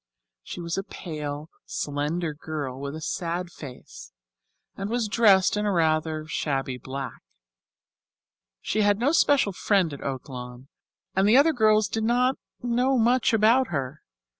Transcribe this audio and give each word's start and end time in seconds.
She 0.41 0.59
was 0.59 0.79
a 0.79 0.83
pale, 0.83 1.51
slender 1.67 2.33
girl, 2.33 2.79
with 2.79 2.95
a 2.95 3.01
sad 3.01 3.51
face, 3.51 4.11
and 4.75 4.89
was 4.89 5.07
dressed 5.07 5.55
in 5.55 5.67
rather 5.67 6.25
shabby 6.25 6.79
black. 6.79 7.21
She 8.61 8.81
had 8.81 8.97
no 8.97 9.11
special 9.11 9.51
friend 9.53 9.93
at 9.93 10.01
Oaklawn, 10.01 10.69
and 11.15 11.29
the 11.29 11.37
other 11.37 11.53
girls 11.53 11.87
did 11.87 12.03
not 12.03 12.35
know 12.63 12.97
much 12.97 13.31
about 13.31 13.67
her. 13.67 14.01